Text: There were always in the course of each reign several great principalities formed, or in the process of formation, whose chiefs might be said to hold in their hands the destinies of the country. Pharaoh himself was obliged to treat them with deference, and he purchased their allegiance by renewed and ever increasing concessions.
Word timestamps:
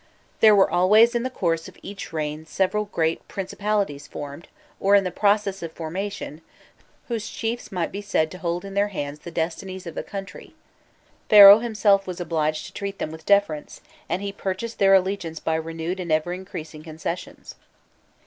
There 0.39 0.55
were 0.55 0.67
always 0.67 1.13
in 1.13 1.21
the 1.21 1.29
course 1.29 1.67
of 1.67 1.77
each 1.83 2.11
reign 2.11 2.47
several 2.47 2.85
great 2.85 3.27
principalities 3.27 4.07
formed, 4.07 4.47
or 4.79 4.95
in 4.95 5.03
the 5.03 5.11
process 5.11 5.61
of 5.61 5.71
formation, 5.73 6.41
whose 7.07 7.29
chiefs 7.29 7.71
might 7.71 7.91
be 7.91 8.01
said 8.01 8.31
to 8.31 8.39
hold 8.39 8.65
in 8.65 8.73
their 8.73 8.87
hands 8.87 9.19
the 9.19 9.29
destinies 9.29 9.85
of 9.85 9.93
the 9.93 10.01
country. 10.01 10.55
Pharaoh 11.29 11.59
himself 11.59 12.07
was 12.07 12.19
obliged 12.19 12.65
to 12.65 12.73
treat 12.73 12.97
them 12.97 13.11
with 13.11 13.27
deference, 13.27 13.79
and 14.09 14.23
he 14.23 14.31
purchased 14.31 14.79
their 14.79 14.95
allegiance 14.95 15.39
by 15.39 15.53
renewed 15.53 15.99
and 15.99 16.11
ever 16.11 16.33
increasing 16.33 16.81
concessions. 16.81 17.53